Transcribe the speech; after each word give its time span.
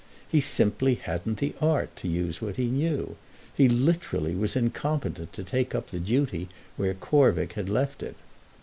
He 0.27 0.39
simply 0.39 0.95
hadn't 0.95 1.37
the 1.37 1.53
art 1.61 1.95
to 1.97 2.07
use 2.07 2.41
what 2.41 2.55
he 2.55 2.65
knew; 2.65 3.17
he 3.55 3.69
literally 3.69 4.33
was 4.33 4.55
incompetent 4.55 5.31
to 5.33 5.43
take 5.43 5.75
up 5.75 5.91
the 5.91 5.99
duty 5.99 6.49
where 6.75 6.95
Corvick 6.95 7.53
had 7.53 7.69
left 7.69 8.01
it. 8.01 8.15